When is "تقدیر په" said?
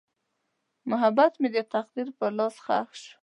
1.73-2.25